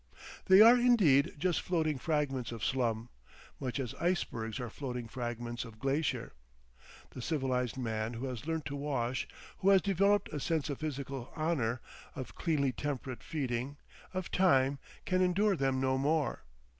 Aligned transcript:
They 0.45 0.61
are 0.61 0.79
indeed 0.79 1.35
just 1.37 1.61
floating 1.61 1.99
fragments 1.99 2.51
of 2.51 2.65
slum, 2.65 3.09
much 3.59 3.79
as 3.79 3.93
icebergs 4.01 4.59
are 4.59 4.71
floating 4.71 5.07
fragments 5.07 5.63
of 5.63 5.77
glacier. 5.77 6.33
The 7.11 7.21
civilised 7.21 7.77
man 7.77 8.13
who 8.15 8.25
has 8.25 8.47
learnt 8.47 8.65
to 8.65 8.75
wash, 8.75 9.27
who 9.59 9.69
has 9.69 9.79
developed 9.83 10.29
a 10.33 10.39
sense 10.39 10.71
of 10.71 10.79
physical 10.79 11.31
honour, 11.37 11.81
of 12.15 12.33
cleanly 12.33 12.71
temperate 12.71 13.21
feeding, 13.21 13.77
of 14.11 14.31
time, 14.31 14.79
can 15.05 15.21
endure 15.21 15.55
them 15.55 15.79
no 15.79 15.99
more. 15.99 16.45